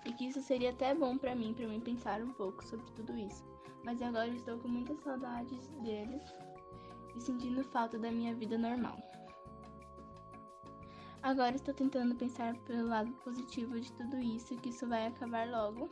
E 0.06 0.14
que 0.14 0.28
isso 0.28 0.42
seria 0.44 0.70
até 0.70 0.94
bom 0.94 1.18
para 1.18 1.36
mim, 1.36 1.56
para 1.56 1.68
mim 1.68 1.80
pensar 1.80 2.22
um 2.22 2.32
pouco 2.34 2.64
sobre 2.64 2.86
tudo 2.92 3.18
isso. 3.18 3.44
Mas 3.84 4.00
agora 4.02 4.28
estou 4.28 4.60
com 4.60 4.68
muitas 4.68 5.00
saudades 5.00 5.70
deles 5.84 6.22
e 7.16 7.20
sentindo 7.20 7.64
falta 7.64 7.98
da 7.98 8.12
minha 8.12 8.36
vida 8.36 8.60
normal. 8.60 8.96
Agora 11.24 11.56
estou 11.56 11.74
tentando 11.74 12.16
pensar 12.16 12.56
pelo 12.60 12.88
lado 12.88 13.12
positivo 13.24 13.80
de 13.80 13.92
tudo 13.94 14.20
isso, 14.20 14.56
que 14.58 14.70
isso 14.70 14.88
vai 14.88 15.08
acabar 15.08 15.50
logo 15.50 15.90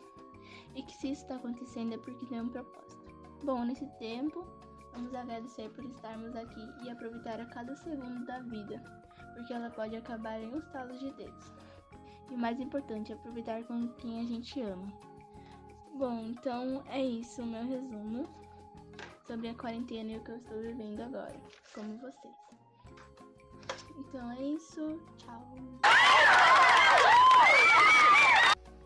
e 0.76 0.84
que 0.84 0.94
se 0.94 1.12
isso 1.12 1.24
está 1.24 1.36
acontecendo 1.36 1.96
é 1.96 1.98
porque 1.98 2.28
tem 2.28 2.42
um 2.42 2.50
propósito. 2.50 3.04
Bom, 3.44 3.66
nesse 3.66 3.88
tempo, 3.98 4.46
vamos 4.96 5.14
agradecer 5.14 5.70
por 5.72 5.84
estarmos 5.84 6.36
aqui 6.36 6.68
e 6.84 6.90
aproveitar 6.90 7.40
a 7.40 7.46
cada 7.46 7.76
segundo 7.76 8.26
da 8.26 8.40
vida, 8.40 8.82
porque 9.34 9.54
ela 9.54 9.70
pode 9.70 9.96
acabar 9.96 10.40
em 10.40 10.54
um 10.54 10.58
estalo 10.58 10.98
de 10.98 11.12
dedos. 11.12 11.54
E 12.32 12.34
o 12.34 12.38
mais 12.38 12.60
importante 12.60 13.14
aproveitar 13.14 13.64
com 13.66 13.88
quem 13.96 14.22
a 14.22 14.24
gente 14.24 14.62
ama. 14.62 14.88
Bom, 15.98 16.26
então 16.28 16.84
é 16.88 17.04
isso 17.04 17.42
o 17.42 17.46
meu 17.46 17.66
resumo 17.66 18.28
sobre 19.28 19.50
a 19.50 19.56
quarentena 19.56 20.14
e 20.14 20.18
o 20.18 20.24
que 20.24 20.32
eu 20.32 20.38
estou 20.38 20.62
vivendo 20.62 21.02
agora, 21.02 21.40
como 21.74 21.98
vocês. 21.98 22.34
Então 23.98 24.32
é 24.32 24.42
isso. 24.42 25.00
Tchau. 25.18 25.56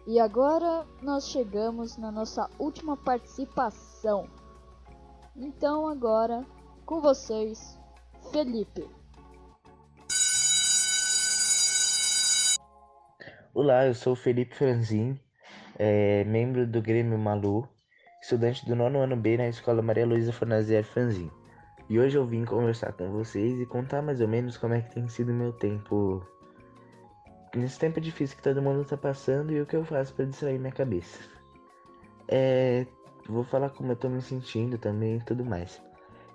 E 0.08 0.20
agora 0.20 0.88
nós 1.02 1.30
chegamos 1.30 1.98
na 1.98 2.12
nossa 2.12 2.50
última 2.58 2.98
participação. 2.98 4.39
Então 5.42 5.88
agora 5.88 6.46
com 6.86 7.00
vocês, 7.00 7.80
Felipe. 8.30 8.86
Olá, 13.54 13.88
eu 13.88 13.94
sou 13.94 14.18
Felipe 14.18 14.54
Franzin, 14.54 15.18
é, 15.78 16.26
membro 16.26 16.68
do 16.68 16.82
Grêmio 16.82 17.18
Malu, 17.18 17.66
estudante 18.22 18.66
do 18.66 18.76
nono 18.76 19.00
ano 19.00 19.16
B 19.16 19.38
na 19.38 19.48
Escola 19.48 19.82
Maria 19.82 20.06
Luísa 20.06 20.34
Fornazier 20.34 20.84
Franzin. 20.84 21.32
E 21.90 21.98
hoje 21.98 22.18
eu 22.18 22.26
vim 22.26 22.44
conversar 22.44 22.92
com 22.92 23.10
vocês 23.10 23.62
e 23.62 23.66
contar 23.66 24.02
mais 24.02 24.20
ou 24.20 24.28
menos 24.28 24.58
como 24.58 24.74
é 24.74 24.82
que 24.82 24.94
tem 24.94 25.08
sido 25.08 25.34
meu 25.34 25.54
tempo 25.54 26.22
nesse 27.56 27.80
tempo 27.80 28.02
difícil 28.02 28.36
que 28.36 28.44
todo 28.44 28.62
mundo 28.62 28.84
tá 28.84 28.98
passando 28.98 29.54
e 29.54 29.62
o 29.62 29.66
que 29.66 29.78
eu 29.78 29.86
faço 29.86 30.14
para 30.14 30.26
distrair 30.26 30.60
minha 30.60 30.74
cabeça. 30.74 31.18
É, 32.28 32.86
vou 33.30 33.44
falar 33.44 33.70
como 33.70 33.92
eu 33.92 33.96
tô 33.96 34.10
me 34.10 34.22
sentindo 34.22 34.78
também 34.78 35.18
e 35.18 35.22
tudo 35.22 35.46
mais. 35.46 35.82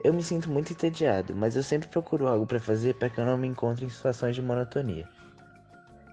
Eu 0.03 0.13
me 0.13 0.23
sinto 0.23 0.51
muito 0.51 0.73
entediado, 0.73 1.35
mas 1.35 1.57
eu 1.57 1.63
sempre 1.63 1.89
procuro 1.89 2.27
algo 2.27 2.47
para 2.47 2.61
fazer 2.61 2.95
para 2.95 3.09
que 3.09 3.19
eu 3.19 3.25
não 3.25 3.39
me 3.39 3.49
encontre 3.49 3.85
em 3.85 3.89
situações 3.89 4.35
de 4.35 4.43
monotonia. 4.43 5.09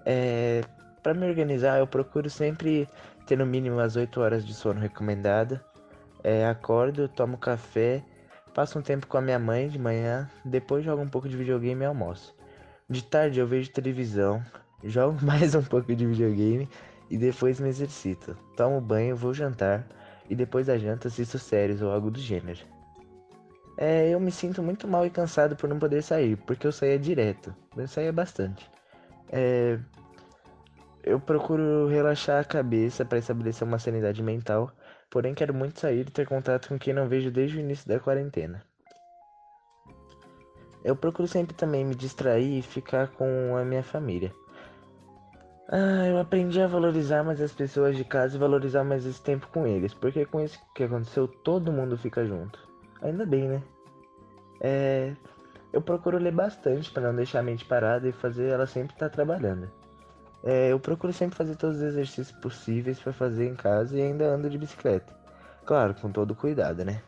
É, 0.04 0.62
para 1.02 1.14
me 1.14 1.26
organizar, 1.26 1.78
eu 1.78 1.86
procuro 1.86 2.28
sempre 2.28 2.88
ter 3.26 3.36
no 3.36 3.46
mínimo 3.46 3.78
as 3.80 3.96
8 3.96 4.20
horas 4.20 4.44
de 4.44 4.54
sono 4.54 4.80
recomendada. 4.80 5.64
É, 6.24 6.46
acordo, 6.46 7.08
tomo 7.08 7.36
café 7.36 8.02
Passo 8.54 8.78
um 8.78 8.82
tempo 8.82 9.06
com 9.06 9.16
a 9.16 9.22
minha 9.22 9.38
mãe 9.38 9.66
de 9.66 9.78
manhã, 9.78 10.30
depois 10.44 10.84
jogo 10.84 11.00
um 11.00 11.08
pouco 11.08 11.26
de 11.26 11.34
videogame 11.34 11.82
e 11.82 11.86
almoço. 11.86 12.34
De 12.88 13.02
tarde 13.02 13.40
eu 13.40 13.46
vejo 13.46 13.70
televisão, 13.70 14.44
jogo 14.84 15.18
mais 15.24 15.54
um 15.54 15.62
pouco 15.62 15.94
de 15.94 16.06
videogame 16.06 16.68
e 17.10 17.16
depois 17.16 17.58
me 17.58 17.70
exercito. 17.70 18.36
Tomo 18.54 18.78
banho, 18.78 19.16
vou 19.16 19.32
jantar 19.32 19.86
e 20.28 20.34
depois 20.34 20.66
da 20.66 20.78
janta 20.78 21.08
assisto 21.08 21.38
séries 21.38 21.82
ou 21.82 21.90
algo 21.90 22.10
do 22.10 22.18
gênero. 22.18 22.60
É, 23.76 24.10
eu 24.10 24.20
me 24.20 24.30
sinto 24.30 24.62
muito 24.62 24.86
mal 24.86 25.06
e 25.06 25.10
cansado 25.10 25.56
por 25.56 25.68
não 25.68 25.78
poder 25.78 26.02
sair, 26.02 26.36
porque 26.36 26.66
eu 26.66 26.72
saía 26.72 26.98
direto. 26.98 27.54
Eu 27.76 27.88
saía 27.88 28.12
bastante. 28.12 28.70
É, 29.30 29.78
eu 31.02 31.18
procuro 31.18 31.88
relaxar 31.88 32.40
a 32.40 32.44
cabeça 32.44 33.04
para 33.04 33.18
estabelecer 33.18 33.66
uma 33.66 33.78
sanidade 33.78 34.22
mental 34.22 34.72
porém 35.12 35.34
quero 35.34 35.52
muito 35.52 35.78
sair 35.78 36.08
e 36.08 36.10
ter 36.10 36.26
contato 36.26 36.68
com 36.68 36.78
quem 36.78 36.94
não 36.94 37.06
vejo 37.06 37.30
desde 37.30 37.58
o 37.58 37.60
início 37.60 37.86
da 37.86 38.00
quarentena. 38.00 38.64
Eu 40.82 40.96
procuro 40.96 41.28
sempre 41.28 41.54
também 41.54 41.84
me 41.84 41.94
distrair 41.94 42.58
e 42.58 42.62
ficar 42.62 43.08
com 43.08 43.54
a 43.56 43.62
minha 43.62 43.82
família. 43.82 44.34
Ah, 45.68 46.06
eu 46.06 46.18
aprendi 46.18 46.60
a 46.60 46.66
valorizar 46.66 47.22
mais 47.22 47.40
as 47.40 47.52
pessoas 47.52 47.96
de 47.96 48.04
casa 48.04 48.36
e 48.36 48.38
valorizar 48.38 48.84
mais 48.84 49.06
esse 49.06 49.22
tempo 49.22 49.48
com 49.48 49.66
eles, 49.66 49.94
porque 49.94 50.26
com 50.26 50.40
isso 50.40 50.60
que 50.74 50.84
aconteceu, 50.84 51.26
todo 51.26 51.72
mundo 51.72 51.96
fica 51.96 52.26
junto. 52.26 52.58
Ainda 53.00 53.24
bem, 53.24 53.48
né? 53.48 53.62
É, 54.60 55.14
eu 55.72 55.80
procuro 55.80 56.18
ler 56.18 56.32
bastante 56.32 56.90
para 56.90 57.04
não 57.04 57.16
deixar 57.16 57.40
a 57.40 57.42
mente 57.42 57.64
parada 57.64 58.08
e 58.08 58.12
fazer 58.12 58.48
ela 58.48 58.66
sempre 58.66 58.94
estar 58.94 59.08
tá 59.08 59.14
trabalhando. 59.14 59.70
É, 60.44 60.72
eu 60.72 60.80
procuro 60.80 61.12
sempre 61.12 61.36
fazer 61.36 61.56
todos 61.56 61.76
os 61.76 61.82
exercícios 61.82 62.32
possíveis 62.32 62.98
para 62.98 63.12
fazer 63.12 63.46
em 63.46 63.54
casa 63.54 63.96
e 63.96 64.02
ainda 64.02 64.26
ando 64.26 64.50
de 64.50 64.58
bicicleta. 64.58 65.12
Claro, 65.64 65.94
com 65.94 66.10
todo 66.10 66.34
cuidado, 66.34 66.84
né? 66.84 67.00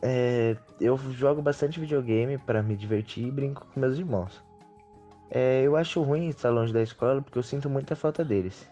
É, 0.00 0.56
eu 0.80 0.96
jogo 1.12 1.42
bastante 1.42 1.80
videogame 1.80 2.38
para 2.38 2.62
me 2.62 2.76
divertir 2.76 3.26
e 3.26 3.30
brinco 3.30 3.66
com 3.66 3.80
meus 3.80 3.98
irmãos. 3.98 4.47
É, 5.30 5.62
eu 5.62 5.76
acho 5.76 6.02
ruim 6.02 6.28
estar 6.28 6.50
longe 6.50 6.72
da 6.72 6.82
escola 6.82 7.20
porque 7.20 7.38
eu 7.38 7.42
sinto 7.42 7.68
muita 7.68 7.94
falta 7.94 8.24
deles. 8.24 8.68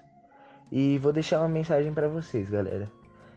E 0.71 0.99
vou 0.99 1.13
deixar 1.13 1.41
uma 1.41 1.49
mensagem 1.49 1.93
para 1.93 2.09
vocês, 2.09 2.49
galera. 2.49 2.91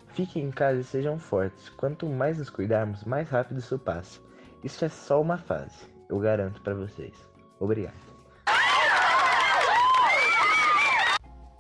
Fiquem 0.08 0.44
em 0.44 0.52
casa 0.52 0.80
e 0.80 0.84
sejam 0.84 1.20
fortes. 1.20 1.70
Quanto 1.70 2.08
mais 2.08 2.38
nos 2.38 2.50
cuidarmos, 2.50 3.04
mais 3.04 3.30
rápido 3.30 3.60
isso 3.60 3.78
passa. 3.78 4.20
Isso 4.64 4.84
é 4.84 4.90
só 4.90 5.22
uma 5.22 5.38
fase, 5.38 5.86
eu 6.10 6.20
garanto 6.20 6.62
para 6.62 6.74
vocês. 6.74 7.14
Obrigado. 7.60 8.10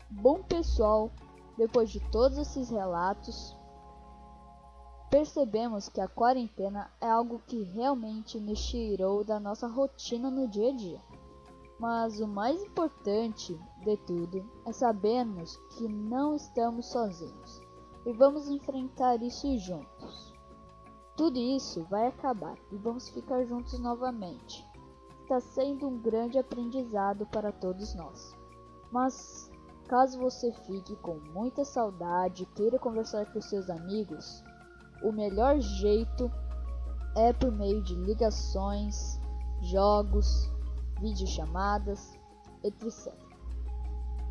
Bom 0.09 0.41
pessoal, 0.43 1.11
depois 1.57 1.89
de 1.89 1.99
todos 2.09 2.37
esses 2.37 2.69
relatos, 2.69 3.55
percebemos 5.09 5.87
que 5.87 6.01
a 6.01 6.07
quarentena 6.07 6.89
é 6.99 7.09
algo 7.09 7.41
que 7.47 7.63
realmente 7.63 8.39
nos 8.39 8.59
tirou 8.65 9.23
da 9.23 9.39
nossa 9.39 9.67
rotina 9.67 10.29
no 10.29 10.47
dia 10.47 10.71
a 10.71 10.75
dia. 10.75 10.99
Mas 11.79 12.19
o 12.19 12.27
mais 12.27 12.61
importante 12.61 13.57
de 13.83 13.97
tudo 13.97 14.45
é 14.65 14.73
sabermos 14.73 15.55
que 15.69 15.87
não 15.87 16.35
estamos 16.35 16.87
sozinhos 16.87 17.61
e 18.05 18.11
vamos 18.11 18.49
enfrentar 18.49 19.21
isso 19.23 19.57
juntos. 19.57 20.33
Tudo 21.15 21.37
isso 21.37 21.83
vai 21.85 22.07
acabar 22.07 22.57
e 22.71 22.77
vamos 22.77 23.09
ficar 23.09 23.45
juntos 23.45 23.79
novamente. 23.79 24.67
Está 25.21 25.39
sendo 25.39 25.87
um 25.87 25.97
grande 25.97 26.37
aprendizado 26.37 27.25
para 27.27 27.51
todos 27.51 27.95
nós. 27.95 28.35
Mas 28.91 29.49
caso 29.87 30.19
você 30.19 30.51
fique 30.65 30.95
com 30.97 31.19
muita 31.33 31.63
saudade 31.63 32.43
e 32.43 32.55
queira 32.55 32.77
conversar 32.77 33.31
com 33.31 33.41
seus 33.41 33.69
amigos, 33.69 34.43
o 35.03 35.11
melhor 35.11 35.59
jeito 35.59 36.31
é 37.15 37.33
por 37.33 37.51
meio 37.51 37.81
de 37.83 37.95
ligações, 37.95 39.19
jogos, 39.61 40.51
videochamadas, 40.99 42.17
etc. 42.63 43.13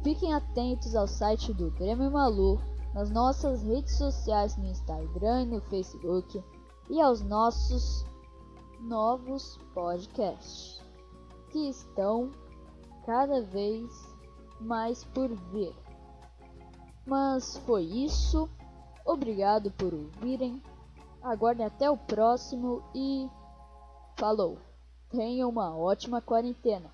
Fiquem 0.03 0.33
atentos 0.33 0.95
ao 0.95 1.07
site 1.07 1.53
do 1.53 1.71
Grêmio 1.73 2.11
Malu, 2.11 2.61
nas 2.95 3.11
nossas 3.11 3.63
redes 3.63 3.97
sociais 3.97 4.57
no 4.57 4.67
Instagram 4.67 5.43
e 5.43 5.47
no 5.47 5.61
Facebook 5.63 6.43
e 6.89 7.01
aos 7.01 7.21
nossos 7.23 8.05
novos 8.81 9.59
podcasts, 9.75 10.81
que 11.51 11.69
estão 11.69 12.31
cada 13.05 13.43
vez 13.43 13.91
mais 14.61 15.05
por 15.05 15.29
vir. 15.51 15.75
Mas 17.07 17.57
foi 17.59 17.85
isso. 17.85 18.49
Obrigado 19.05 19.71
por 19.73 19.95
ouvirem. 19.95 20.63
Aguardem 21.23 21.67
até 21.67 21.91
o 21.91 21.97
próximo 21.97 22.83
e 22.95 23.29
falou! 24.17 24.68
Tenha 25.11 25.47
uma 25.49 25.77
ótima 25.77 26.21
quarentena. 26.21 26.91